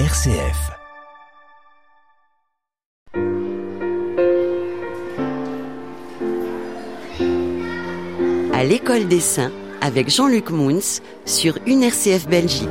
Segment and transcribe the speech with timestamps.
[0.00, 0.72] RCF.
[8.52, 12.68] À l'école des saints avec Jean-Luc Mouns sur une RCF Belgique.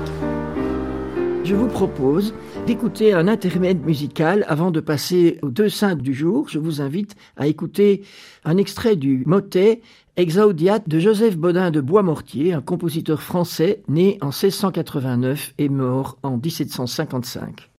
[1.46, 2.36] Je vous propose
[2.66, 6.48] d'écouter un intermède musical avant de passer aux deux saints du jour.
[6.48, 8.04] Je vous invite à écouter
[8.46, 9.82] un extrait du motet
[10.16, 16.38] Exaudiat de Joseph Baudin de Boismortier, un compositeur français né en 1689 et mort en
[16.38, 17.70] 1755.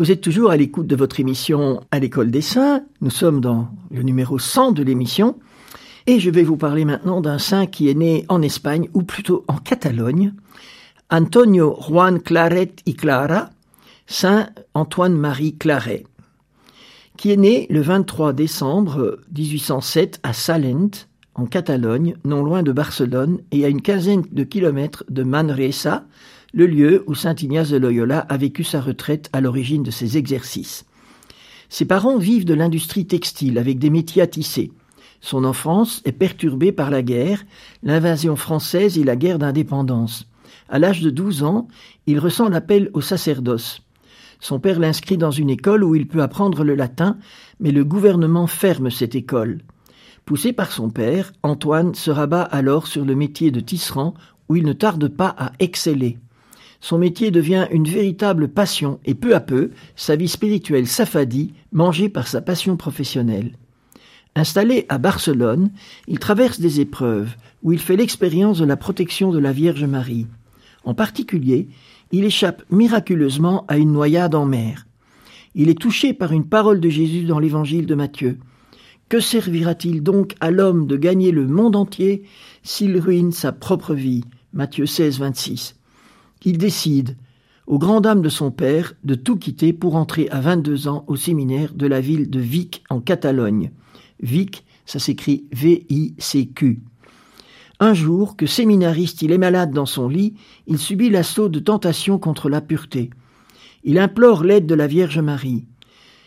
[0.00, 2.84] Vous êtes toujours à l'écoute de votre émission à l'école des saints.
[3.02, 5.38] Nous sommes dans le numéro 100 de l'émission.
[6.06, 9.44] Et je vais vous parler maintenant d'un saint qui est né en Espagne, ou plutôt
[9.46, 10.32] en Catalogne.
[11.10, 13.50] Antonio Juan Claret y Clara,
[14.06, 16.06] Saint Antoine-Marie Claret,
[17.18, 23.40] qui est né le 23 décembre 1807 à Salent, en Catalogne, non loin de Barcelone,
[23.52, 26.06] et à une quinzaine de kilomètres de Manresa,
[26.52, 30.16] le lieu où saint Ignace de Loyola a vécu sa retraite à l'origine de ses
[30.16, 30.84] exercices.
[31.68, 34.72] Ses parents vivent de l'industrie textile avec des métiers à tisser.
[35.20, 37.44] Son enfance est perturbée par la guerre,
[37.82, 40.26] l'invasion française et la guerre d'indépendance.
[40.68, 41.68] À l'âge de 12 ans,
[42.06, 43.82] il ressent l'appel au sacerdoce.
[44.40, 47.18] Son père l'inscrit dans une école où il peut apprendre le latin,
[47.60, 49.60] mais le gouvernement ferme cette école.
[50.24, 54.14] Poussé par son père, Antoine se rabat alors sur le métier de tisserand
[54.48, 56.18] où il ne tarde pas à exceller.
[56.80, 62.08] Son métier devient une véritable passion et peu à peu, sa vie spirituelle s'affadit, mangée
[62.08, 63.52] par sa passion professionnelle.
[64.34, 65.70] Installé à Barcelone,
[66.08, 70.26] il traverse des épreuves où il fait l'expérience de la protection de la Vierge Marie.
[70.84, 71.68] En particulier,
[72.12, 74.86] il échappe miraculeusement à une noyade en mer.
[75.54, 78.38] Il est touché par une parole de Jésus dans l'évangile de Matthieu.
[79.08, 82.22] Que servira-t-il donc à l'homme de gagner le monde entier
[82.62, 84.24] s'il ruine sa propre vie?
[84.52, 85.79] Matthieu 16, 26
[86.44, 87.16] il décide,
[87.66, 91.16] aux grandes dames de son père, de tout quitter pour entrer à 22 ans au
[91.16, 93.70] séminaire de la ville de Vic en Catalogne.
[94.20, 96.82] Vic, ça s'écrit V-I-C-Q.
[97.78, 100.34] Un jour, que séminariste il est malade dans son lit,
[100.66, 103.10] il subit l'assaut de tentation contre la pureté.
[103.84, 105.66] Il implore l'aide de la Vierge Marie.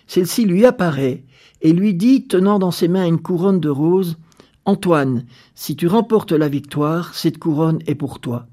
[0.07, 1.23] Celle-ci lui apparaît
[1.61, 4.17] et lui dit, tenant dans ses mains une couronne de roses,
[4.65, 8.47] Antoine, si tu remportes la victoire, cette couronne est pour toi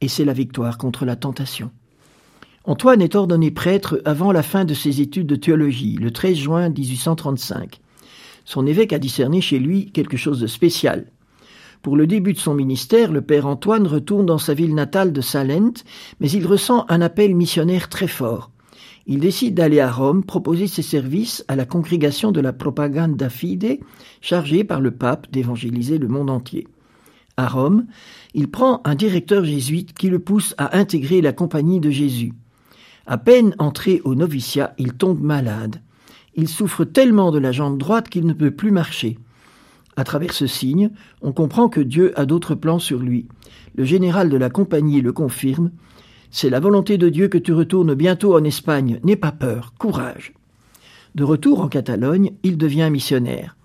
[0.00, 1.70] et c'est la victoire contre la tentation.
[2.64, 6.68] Antoine est ordonné prêtre avant la fin de ses études de théologie, le 13 juin
[6.68, 7.80] 1835.
[8.44, 11.06] Son évêque a discerné chez lui quelque chose de spécial.
[11.82, 15.20] Pour le début de son ministère, le père Antoine retourne dans sa ville natale de
[15.22, 15.72] Salent,
[16.20, 18.50] mais il ressent un appel missionnaire très fort.
[19.06, 23.80] Il décide d'aller à Rome proposer ses services à la congrégation de la Propaganda Fide,
[24.20, 26.68] chargée par le pape d'évangéliser le monde entier.
[27.40, 27.86] À Rome,
[28.34, 32.34] il prend un directeur jésuite qui le pousse à intégrer la compagnie de Jésus.
[33.06, 35.80] À peine entré au noviciat, il tombe malade.
[36.34, 39.16] Il souffre tellement de la jambe droite qu'il ne peut plus marcher.
[39.96, 40.90] À travers ce signe,
[41.22, 43.26] on comprend que Dieu a d'autres plans sur lui.
[43.74, 45.70] Le général de la compagnie le confirme.
[46.30, 49.00] C'est la volonté de Dieu que tu retournes bientôt en Espagne.
[49.02, 50.34] N'aie pas peur, courage.
[51.14, 53.56] De retour en Catalogne, il devient missionnaire.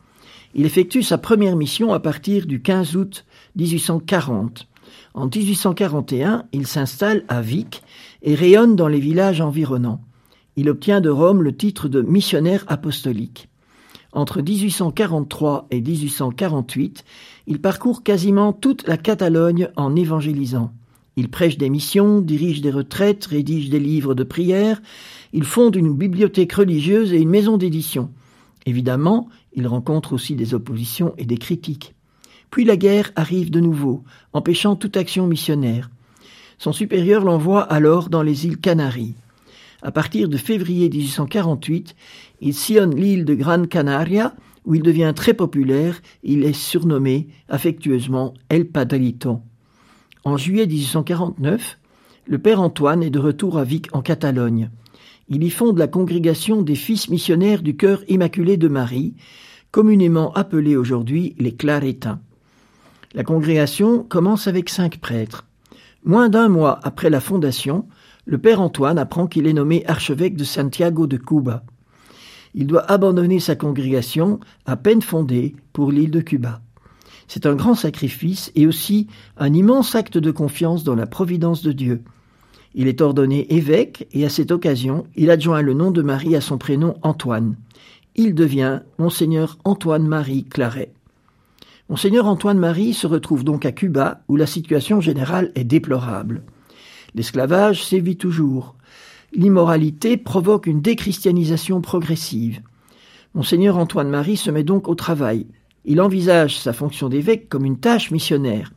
[0.57, 3.25] Il effectue sa première mission à partir du 15 août
[3.55, 4.67] 1840.
[5.13, 7.83] En 1841, il s'installe à Vic
[8.21, 10.01] et rayonne dans les villages environnants.
[10.57, 13.49] Il obtient de Rome le titre de missionnaire apostolique.
[14.13, 17.03] Entre 1843 et 1848,
[17.47, 20.71] il parcourt quasiment toute la Catalogne en évangélisant.
[21.17, 24.81] Il prêche des missions, dirige des retraites, rédige des livres de prière,
[25.33, 28.09] il fonde une bibliothèque religieuse et une maison d'édition.
[28.65, 31.94] Évidemment, il rencontre aussi des oppositions et des critiques.
[32.51, 34.03] Puis la guerre arrive de nouveau,
[34.33, 35.89] empêchant toute action missionnaire.
[36.57, 39.15] Son supérieur l'envoie alors dans les îles Canaries.
[39.81, 41.95] À partir de février 1848,
[42.41, 44.33] il sillonne l'île de Gran Canaria,
[44.65, 46.01] où il devient très populaire.
[46.23, 49.41] Il est surnommé affectueusement El Padrito.
[50.23, 51.77] En juillet 1849,
[52.25, 54.71] le père Antoine est de retour à Vic en Catalogne.
[55.29, 59.13] Il y fonde la congrégation des fils missionnaires du cœur immaculé de Marie,
[59.69, 62.21] communément appelée aujourd'hui les Clarétins.
[63.15, 65.45] La congrégation commence avec cinq prêtres.
[66.03, 67.85] Moins d'un mois après la fondation,
[68.25, 71.63] le père Antoine apprend qu'il est nommé archevêque de Santiago de Cuba.
[72.55, 76.59] Il doit abandonner sa congrégation, à peine fondée, pour l'île de Cuba.
[77.29, 79.07] C'est un grand sacrifice et aussi
[79.37, 82.01] un immense acte de confiance dans la providence de Dieu.
[82.73, 86.41] Il est ordonné évêque et à cette occasion, il adjoint le nom de Marie à
[86.41, 87.55] son prénom Antoine.
[88.15, 90.94] Il devient Monseigneur Antoine-Marie Claret.
[91.87, 96.41] Monseigneur Antoine-Marie se retrouve donc à Cuba, où la situation générale est déplorable.
[97.13, 98.75] L'esclavage sévit toujours.
[99.33, 102.61] L'immoralité provoque une déchristianisation progressive.
[103.35, 105.45] Monseigneur Antoine-Marie se met donc au travail.
[105.85, 108.73] Il envisage sa fonction d'évêque comme une tâche missionnaire.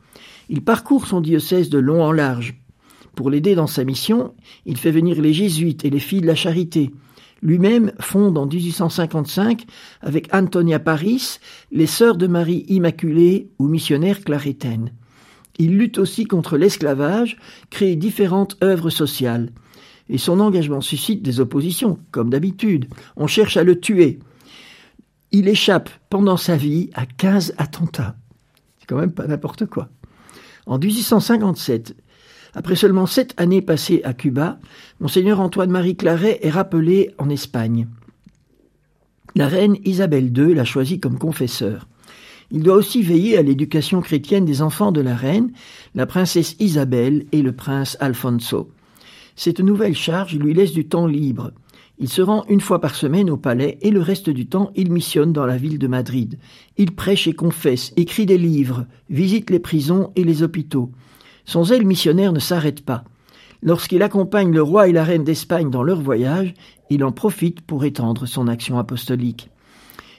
[0.50, 2.60] Il parcourt son diocèse de long en large.
[3.14, 4.34] Pour l'aider dans sa mission,
[4.66, 6.90] il fait venir les jésuites et les filles de la charité.
[7.40, 9.64] Lui-même fonde en 1855,
[10.00, 11.38] avec Antonia Paris,
[11.70, 14.92] les Sœurs de Marie Immaculée ou missionnaires clarétaines.
[15.58, 17.36] Il lutte aussi contre l'esclavage,
[17.70, 19.50] crée différentes œuvres sociales.
[20.08, 22.86] Et son engagement suscite des oppositions, comme d'habitude.
[23.16, 24.20] On cherche à le tuer.
[25.32, 28.16] Il échappe pendant sa vie à 15 attentats.
[28.78, 29.90] C'est quand même pas n'importe quoi.
[30.66, 31.94] En 1857,
[32.54, 34.58] après seulement sept années passées à Cuba,
[35.00, 37.88] Monseigneur Antoine-Marie Claret est rappelé en Espagne.
[39.34, 41.86] La reine Isabelle II l'a choisi comme confesseur.
[42.50, 45.52] Il doit aussi veiller à l'éducation chrétienne des enfants de la reine,
[45.94, 48.70] la princesse Isabelle et le prince Alfonso.
[49.36, 51.52] Cette nouvelle charge lui laisse du temps libre.
[52.00, 54.90] Il se rend une fois par semaine au palais et le reste du temps il
[54.90, 56.38] missionne dans la ville de Madrid.
[56.76, 60.90] Il prêche et confesse, écrit des livres, visite les prisons et les hôpitaux.
[61.48, 63.04] Son zèle missionnaire ne s'arrête pas.
[63.62, 66.52] Lorsqu'il accompagne le roi et la reine d'Espagne dans leur voyage,
[66.90, 69.48] il en profite pour étendre son action apostolique.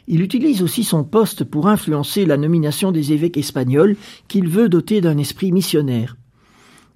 [0.08, 3.96] Il utilise aussi son poste pour influencer la nomination des évêques espagnols
[4.28, 6.18] qu'il veut doter d'un esprit missionnaire.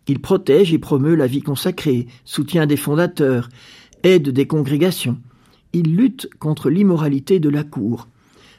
[0.07, 3.49] Il protège et promeut la vie consacrée, soutient des fondateurs,
[4.01, 5.19] aide des congrégations.
[5.73, 8.07] Il lutte contre l'immoralité de la cour.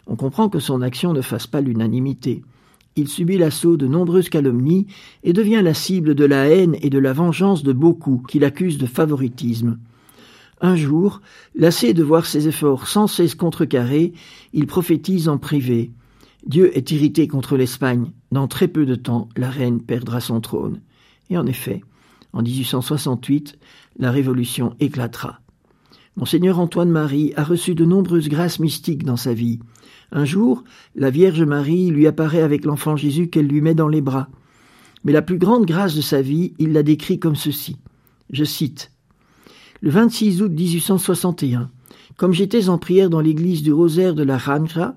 [0.07, 2.45] On comprend que son action ne fasse pas l'unanimité
[2.97, 4.87] il subit l'assaut de nombreuses calomnies
[5.23, 8.79] et devient la cible de la haine et de la vengeance de beaucoup qui l'accusent
[8.79, 9.79] de favoritisme.
[10.61, 11.21] Un jour,
[11.55, 14.13] lassé de voir ses efforts sans cesse contrecarrés,
[14.53, 15.91] il prophétise en privé.
[16.47, 18.13] Dieu est irrité contre l'Espagne.
[18.31, 20.81] Dans très peu de temps, la reine perdra son trône.
[21.31, 21.83] Et en effet,
[22.33, 23.59] en 1868,
[23.99, 25.41] la révolution éclatera.
[26.17, 29.59] Monseigneur Antoine Marie a reçu de nombreuses grâces mystiques dans sa vie.
[30.13, 30.63] Un jour,
[30.95, 34.29] la Vierge Marie lui apparaît avec l'enfant Jésus qu'elle lui met dans les bras.
[35.03, 37.79] Mais la plus grande grâce de sa vie, il la décrit comme ceci.
[38.31, 38.93] Je cite.
[39.81, 41.71] Le 26 août 1861,
[42.17, 44.95] comme j'étais en prière dans l'église du rosaire de la Ranja,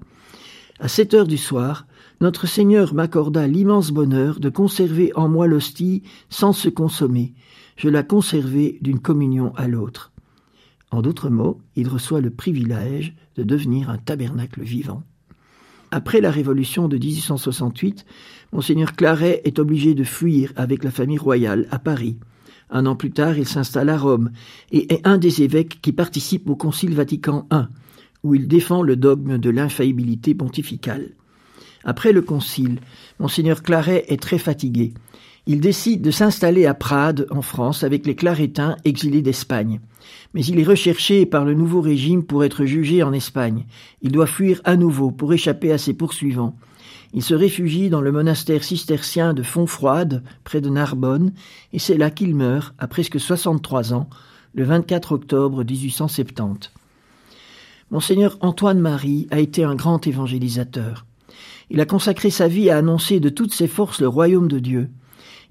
[0.80, 1.88] à sept heures du soir,
[2.22, 7.34] notre Seigneur m'accorda l'immense bonheur de conserver en moi l'hostie sans se consommer.
[7.76, 10.12] Je la conservais d'une communion à l'autre.
[10.92, 15.04] En d'autres mots, il reçoit le privilège de devenir un tabernacle vivant.
[15.92, 18.06] Après la Révolution de 1868,
[18.52, 22.18] Monseigneur Claret est obligé de fuir avec la famille royale à Paris.
[22.70, 24.32] Un an plus tard, il s'installe à Rome
[24.72, 27.64] et est un des évêques qui participent au Concile Vatican I,
[28.24, 31.12] où il défend le dogme de l'infaillibilité pontificale.
[31.86, 32.80] Après le concile,
[33.20, 34.94] monseigneur Claret est très fatigué.
[35.50, 39.80] Il décide de s'installer à Prades, en France, avec les Clarétains exilés d'Espagne.
[40.34, 43.66] Mais il est recherché par le nouveau régime pour être jugé en Espagne.
[44.02, 46.58] Il doit fuir à nouveau pour échapper à ses poursuivants.
[47.14, 51.32] Il se réfugie dans le monastère cistercien de Fontfroide, près de Narbonne,
[51.72, 54.10] et c'est là qu'il meurt, à presque 63 ans,
[54.54, 56.74] le 24 octobre 1870.
[57.90, 61.06] Monseigneur Antoine Marie a été un grand évangélisateur.
[61.70, 64.90] Il a consacré sa vie à annoncer de toutes ses forces le royaume de Dieu.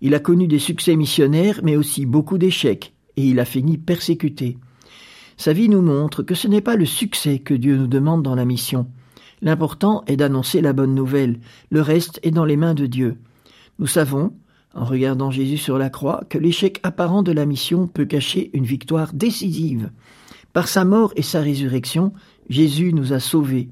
[0.01, 4.59] Il a connu des succès missionnaires, mais aussi beaucoup d'échecs, et il a fini persécuté.
[5.37, 8.35] Sa vie nous montre que ce n'est pas le succès que Dieu nous demande dans
[8.35, 8.87] la mission.
[9.43, 13.19] L'important est d'annoncer la bonne nouvelle, le reste est dans les mains de Dieu.
[13.79, 14.33] Nous savons,
[14.75, 18.65] en regardant Jésus sur la croix, que l'échec apparent de la mission peut cacher une
[18.65, 19.91] victoire décisive.
[20.53, 22.13] Par sa mort et sa résurrection,
[22.49, 23.69] Jésus nous a sauvés.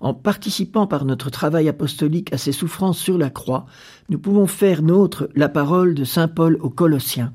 [0.00, 3.66] En participant par notre travail apostolique à ses souffrances sur la croix,
[4.08, 7.32] nous pouvons faire nôtre la parole de Saint Paul aux Colossiens.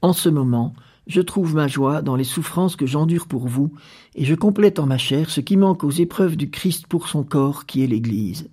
[0.00, 0.72] En ce moment,
[1.06, 3.72] je trouve ma joie dans les souffrances que j'endure pour vous,
[4.14, 7.24] et je complète en ma chair ce qui manque aux épreuves du Christ pour son
[7.24, 8.48] corps qui est l'Église.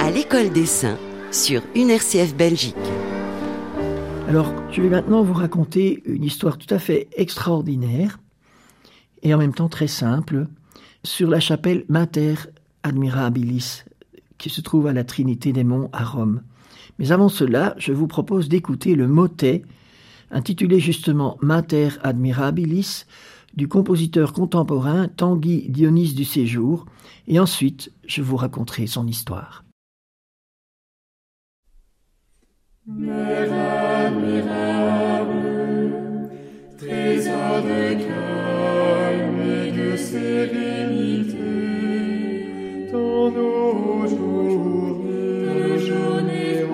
[0.00, 0.98] À l'école des saints
[1.30, 2.74] sur UNRCF Belgique.
[4.30, 8.20] Alors, je vais maintenant vous raconter une histoire tout à fait extraordinaire
[9.24, 10.46] et en même temps très simple
[11.02, 12.34] sur la chapelle Mater
[12.84, 13.82] Admirabilis
[14.38, 16.42] qui se trouve à la Trinité des Monts à Rome.
[17.00, 19.62] Mais avant cela, je vous propose d'écouter le motet
[20.30, 23.06] intitulé justement Mater Admirabilis
[23.56, 26.86] du compositeur contemporain Tanguy Dionys du Séjour
[27.26, 29.64] et ensuite je vous raconterai son histoire.
[34.10, 35.42] Admirable,
[36.78, 41.36] trésor de calme et de sérénité,
[42.92, 45.00] dans nos journées
[45.62, 46.64] de journées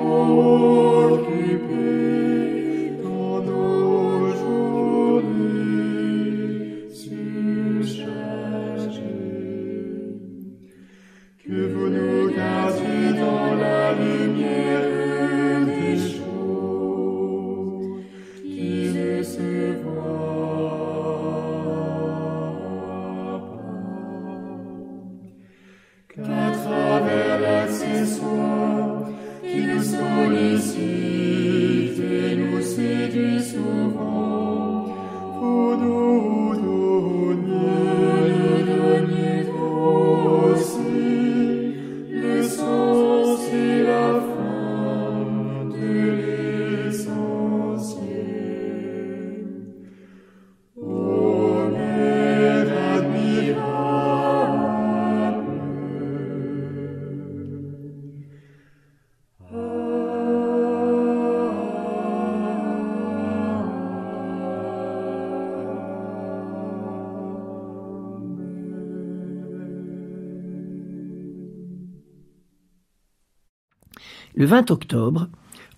[74.39, 75.29] Le 20 octobre,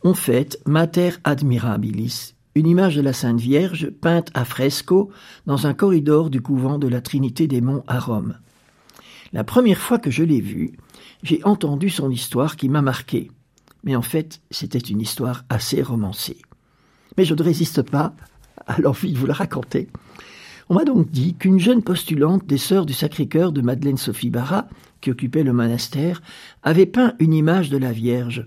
[0.03, 5.13] on fête Mater Admirabilis, une image de la Sainte Vierge peinte à fresco
[5.47, 8.37] dans un corridor du couvent de la Trinité des Monts à Rome.
[9.33, 10.73] La première fois que je l'ai vue,
[11.23, 13.31] j'ai entendu son histoire qui m'a marqué.
[13.85, 16.43] Mais en fait, c'était une histoire assez romancée.
[17.17, 18.13] Mais je ne résiste pas
[18.67, 19.89] à l'envie de vous la raconter.
[20.71, 24.69] On m'a donc dit qu'une jeune postulante des Sœurs du Sacré-Cœur de Madeleine Sophie Barra,
[25.01, 26.21] qui occupait le monastère,
[26.63, 28.45] avait peint une image de la Vierge.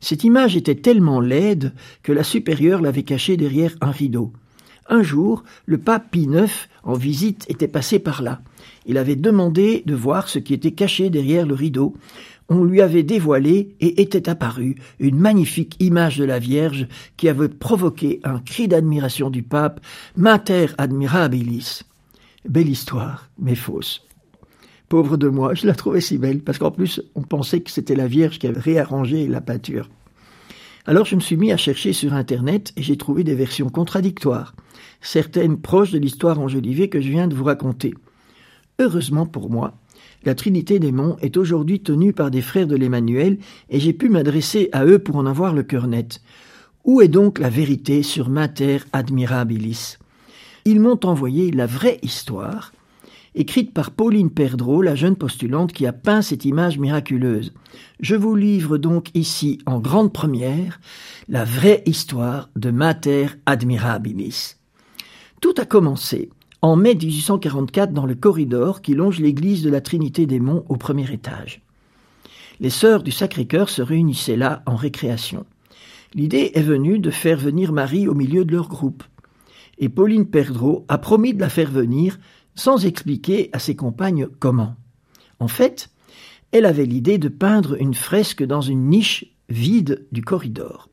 [0.00, 4.32] Cette image était tellement laide que la supérieure l'avait cachée derrière un rideau.
[4.88, 6.50] Un jour, le pape Pie IX,
[6.84, 8.40] en visite, était passé par là.
[8.86, 11.94] Il avait demandé de voir ce qui était caché derrière le rideau.
[12.50, 16.88] On lui avait dévoilé et était apparue une magnifique image de la Vierge
[17.18, 19.80] qui avait provoqué un cri d'admiration du pape,
[20.16, 21.82] Mater admirabilis.
[22.48, 24.06] Belle histoire, mais fausse.
[24.88, 27.94] Pauvre de moi, je la trouvais si belle, parce qu'en plus, on pensait que c'était
[27.94, 29.90] la Vierge qui avait réarrangé la peinture.
[30.86, 34.54] Alors je me suis mis à chercher sur Internet et j'ai trouvé des versions contradictoires,
[35.02, 37.92] certaines proches de l'histoire enjolivée que je viens de vous raconter.
[38.78, 39.74] Heureusement pour moi,
[40.24, 43.38] la Trinité des Monts est aujourd'hui tenue par des frères de l'Emmanuel
[43.70, 46.20] et j'ai pu m'adresser à eux pour en avoir le cœur net.
[46.84, 49.96] Où est donc la vérité sur Mater Admirabilis?
[50.64, 52.72] Ils m'ont envoyé la vraie histoire
[53.34, 57.52] écrite par Pauline Perdreau, la jeune postulante qui a peint cette image miraculeuse.
[58.00, 60.80] Je vous livre donc ici, en grande première,
[61.28, 64.56] la vraie histoire de Mater Admirabilis.
[65.40, 70.26] Tout a commencé en mai 1844 dans le corridor qui longe l'église de la Trinité
[70.26, 71.62] des Monts au premier étage.
[72.60, 75.46] Les sœurs du Sacré-Cœur se réunissaient là en récréation.
[76.14, 79.04] L'idée est venue de faire venir Marie au milieu de leur groupe.
[79.78, 82.18] Et Pauline Perdreau a promis de la faire venir
[82.56, 84.74] sans expliquer à ses compagnes comment.
[85.38, 85.90] En fait,
[86.50, 90.88] elle avait l'idée de peindre une fresque dans une niche vide du corridor.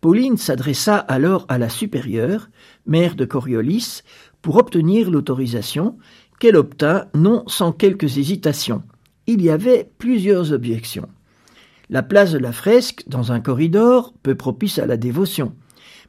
[0.00, 2.48] Pauline s'adressa alors à la supérieure,
[2.86, 4.02] mère de Coriolis,
[4.42, 5.96] pour obtenir l'autorisation,
[6.38, 8.82] qu'elle obtint non sans quelques hésitations.
[9.26, 11.08] Il y avait plusieurs objections.
[11.88, 15.52] La place de la fresque, dans un corridor, peu propice à la dévotion,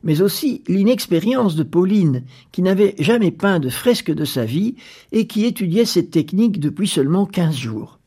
[0.04, 4.76] mais aussi l'inexpérience de Pauline, qui n'avait jamais peint de fresque de sa vie
[5.12, 8.00] et qui étudiait cette technique depuis seulement quinze jours.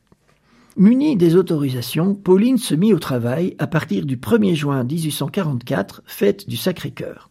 [0.77, 6.47] Munie des autorisations, Pauline se mit au travail à partir du 1er juin 1844, fête
[6.47, 7.29] du Sacré-Cœur.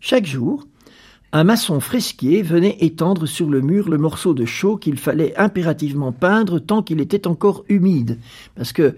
[0.00, 0.66] Chaque jour,
[1.34, 6.12] un maçon fresquier venait étendre sur le mur le morceau de chaux qu'il fallait impérativement
[6.12, 8.20] peindre tant qu'il était encore humide,
[8.54, 8.94] parce que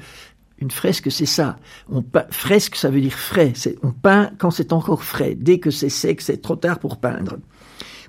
[0.58, 1.58] une fresque, c'est ça.
[1.90, 3.52] On fresque, ça veut dire frais.
[3.82, 5.34] On peint quand c'est encore frais.
[5.34, 7.36] Dès que c'est sec, c'est trop tard pour peindre.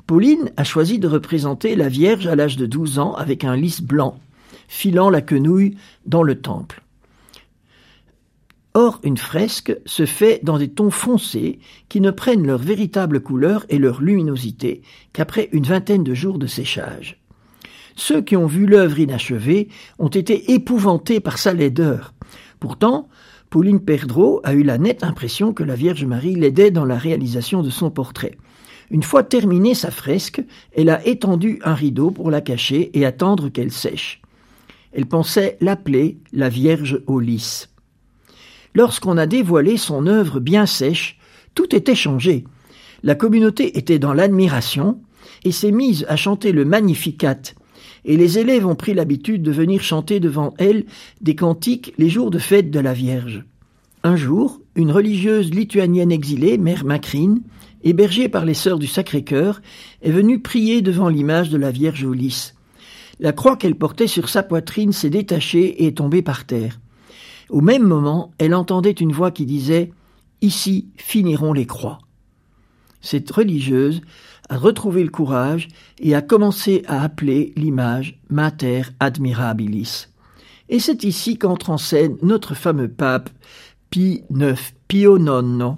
[0.06, 3.82] Pauline a choisi de représenter la Vierge à l'âge de 12 ans avec un lys
[3.82, 4.18] blanc,
[4.70, 6.82] filant la quenouille dans le temple.
[8.80, 11.58] Or, une fresque se fait dans des tons foncés
[11.90, 16.46] qui ne prennent leur véritable couleur et leur luminosité qu'après une vingtaine de jours de
[16.46, 17.20] séchage.
[17.96, 22.14] Ceux qui ont vu l'œuvre inachevée ont été épouvantés par sa laideur.
[22.60, 23.10] Pourtant,
[23.50, 27.64] Pauline Perdreau a eu la nette impression que la Vierge Marie l'aidait dans la réalisation
[27.64, 28.38] de son portrait.
[28.92, 30.44] Une fois terminée sa fresque,
[30.76, 34.22] elle a étendu un rideau pour la cacher et attendre qu'elle sèche.
[34.94, 37.70] Elle pensait l'appeler la Vierge au lys.
[38.78, 41.18] Lorsqu'on a dévoilé son œuvre bien sèche,
[41.56, 42.44] tout était changé.
[43.02, 45.00] La communauté était dans l'admiration
[45.44, 47.40] et s'est mise à chanter le Magnificat,
[48.06, 50.86] et les élèves ont pris l'habitude de venir chanter devant elle
[51.22, 53.46] des cantiques les jours de fête de la Vierge.
[54.04, 57.42] Un jour, une religieuse lituanienne exilée, Mère Macrine,
[57.84, 59.60] hébergée par les sœurs du Sacré-Cœur,
[60.04, 62.54] est venue prier devant l'image de la Vierge au lys.
[63.20, 66.78] La croix qu'elle portait sur sa poitrine s'est détachée et est tombée par terre.
[67.50, 69.92] Au même moment, elle entendait une voix qui disait
[70.42, 72.00] Ici finiront les croix.
[73.02, 74.02] Cette religieuse
[74.50, 75.68] a retrouvé le courage
[76.00, 80.08] et a commencé à appeler l'image Mater Admirabilis.
[80.70, 83.30] Et c'est ici qu'entre en scène notre fameux pape
[83.90, 85.78] Pie IX, Pio Nonno.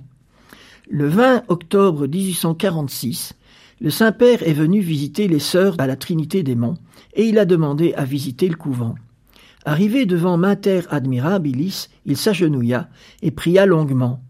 [0.89, 3.33] Le 20 octobre 1846,
[3.79, 6.77] le Saint-Père est venu visiter les sœurs à la Trinité des Monts
[7.13, 8.95] et il a demandé à visiter le couvent.
[9.65, 12.87] Arrivé devant Mater Admirabilis, il s'agenouilla
[13.21, 14.21] et pria longuement.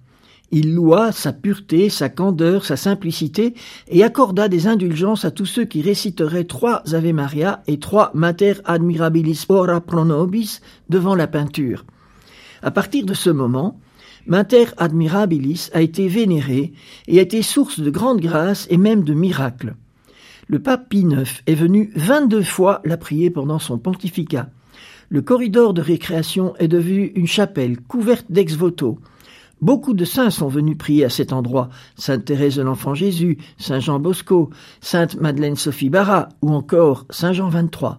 [0.51, 3.53] Il loua sa pureté, sa candeur, sa simplicité,
[3.87, 8.53] et accorda des indulgences à tous ceux qui réciteraient trois Ave Maria et trois Mater
[8.65, 11.85] Admirabilis Ora Pro Nobis devant la peinture.
[12.63, 13.79] À partir de ce moment,
[14.25, 16.73] Mater Admirabilis a été vénérée
[17.07, 19.75] et a été source de grandes grâces et même de miracles.
[20.47, 24.49] Le pape Pie IX est venu vingt-deux fois la prier pendant son pontificat.
[25.11, 28.99] Le corridor de récréation est devenu une chapelle couverte d'ex-voto.
[29.59, 33.79] Beaucoup de saints sont venus prier à cet endroit, Sainte Thérèse de l'Enfant Jésus, Saint
[33.79, 37.97] Jean Bosco, Sainte Madeleine Sophie Barra ou encore Saint Jean XXIII.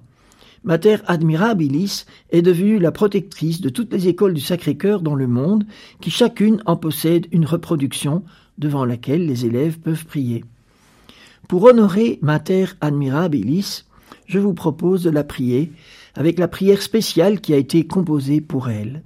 [0.63, 5.65] Mater Admirabilis est devenue la protectrice de toutes les écoles du Sacré-Cœur dans le monde,
[6.01, 8.23] qui chacune en possède une reproduction
[8.59, 10.45] devant laquelle les élèves peuvent prier.
[11.49, 13.85] Pour honorer Mater Admirabilis,
[14.27, 15.73] je vous propose de la prier
[16.21, 19.03] avec la prière spéciale qui a été composée pour elle.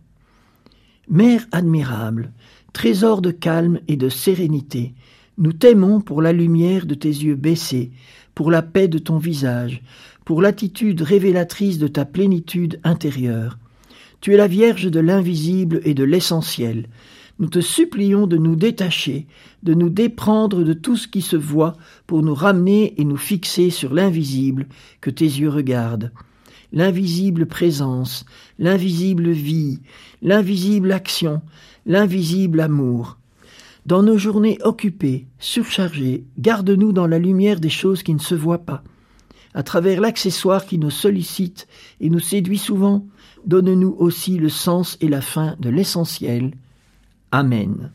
[1.09, 2.33] Mère admirable,
[2.73, 4.95] trésor de calme et de sérénité,
[5.39, 7.93] nous t'aimons pour la lumière de tes yeux baissés,
[8.35, 9.81] pour la paix de ton visage,
[10.25, 13.61] pour l'attitude révélatrice de ta plénitude intérieure.
[14.21, 16.89] Tu es la Vierge de l'invisible et de l'essentiel.
[17.39, 19.29] Nous te supplions de nous détacher,
[19.63, 21.77] de nous déprendre de tout ce qui se voit
[22.09, 24.67] pour nous ramener et nous fixer sur l'invisible
[25.01, 26.11] que tes yeux regardent
[26.75, 28.27] l'invisible présence,
[28.59, 29.79] l'invisible vie,
[30.21, 31.41] l'invisible action,
[31.87, 33.17] l'invisible amour.
[33.87, 38.67] Dans nos journées occupées, surchargées, garde-nous dans la lumière des choses qui ne se voient
[38.67, 38.83] pas.
[39.55, 41.69] À travers l'accessoire qui nous sollicite
[42.01, 43.07] et nous séduit souvent,
[43.47, 46.55] donne-nous aussi le sens et la fin de l'essentiel.
[47.31, 47.93] Amen.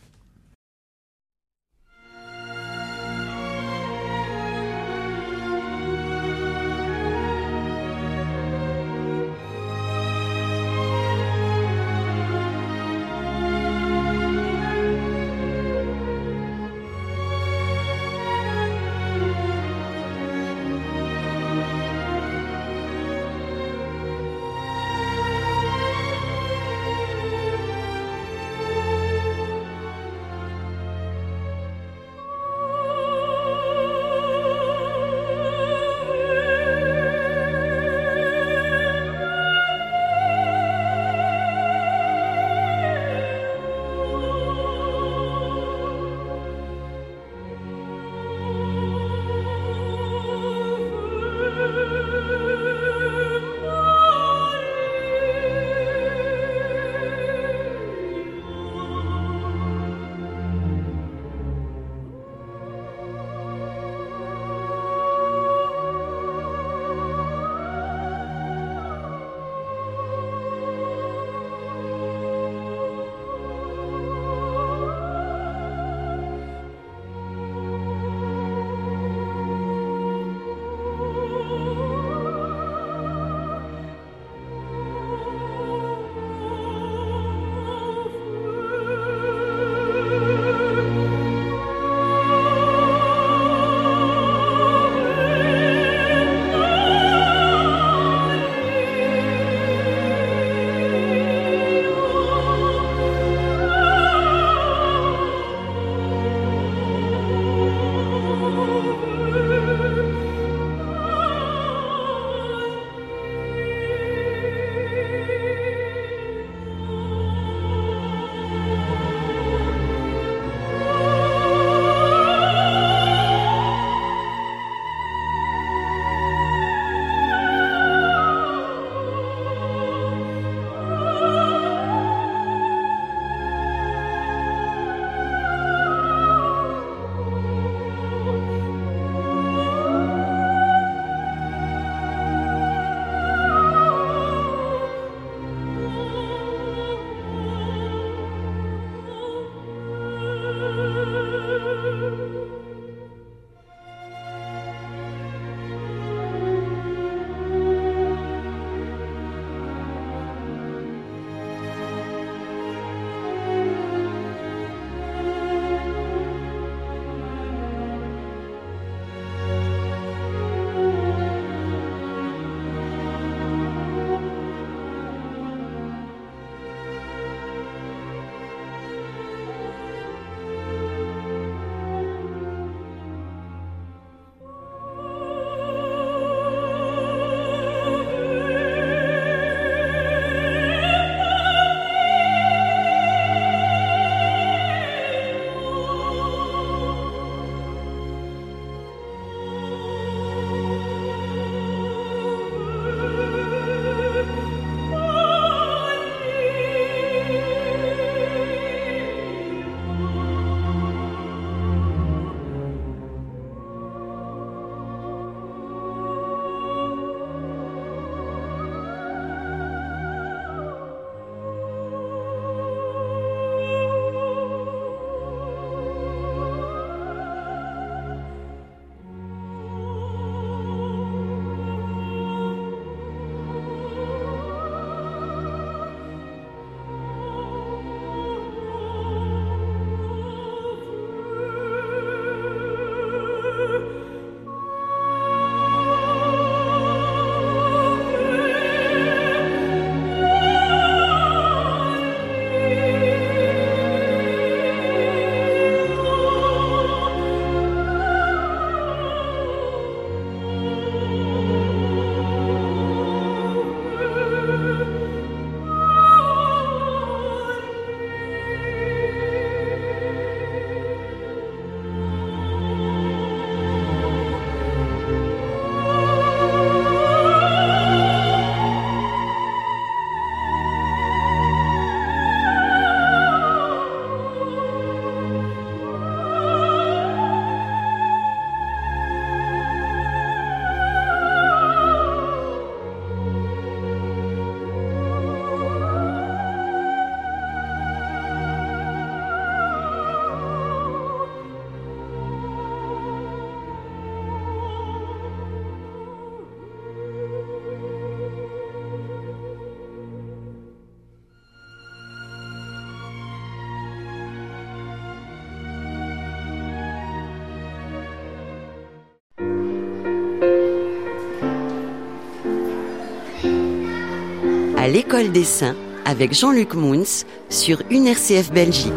[325.10, 328.94] L'école des saints avec Jean-Luc Mouns sur UNRCF Belgique.